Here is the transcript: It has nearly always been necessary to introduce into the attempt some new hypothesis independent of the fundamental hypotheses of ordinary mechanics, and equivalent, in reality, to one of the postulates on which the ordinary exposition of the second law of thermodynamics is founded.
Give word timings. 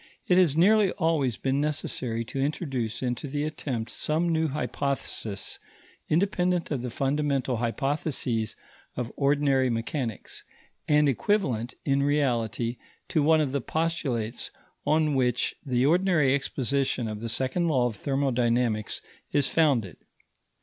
It 0.27 0.39
has 0.39 0.57
nearly 0.57 0.89
always 0.93 1.37
been 1.37 1.61
necessary 1.61 2.25
to 2.25 2.39
introduce 2.39 3.03
into 3.03 3.27
the 3.27 3.43
attempt 3.43 3.91
some 3.91 4.29
new 4.29 4.47
hypothesis 4.47 5.59
independent 6.09 6.71
of 6.71 6.81
the 6.81 6.89
fundamental 6.89 7.57
hypotheses 7.57 8.55
of 8.97 9.11
ordinary 9.15 9.69
mechanics, 9.69 10.43
and 10.87 11.07
equivalent, 11.07 11.75
in 11.85 12.01
reality, 12.01 12.77
to 13.09 13.21
one 13.21 13.41
of 13.41 13.51
the 13.51 13.61
postulates 13.61 14.49
on 14.87 15.13
which 15.13 15.53
the 15.63 15.85
ordinary 15.85 16.33
exposition 16.33 17.07
of 17.07 17.19
the 17.19 17.29
second 17.29 17.67
law 17.67 17.85
of 17.85 17.95
thermodynamics 17.95 19.03
is 19.31 19.49
founded. 19.49 19.97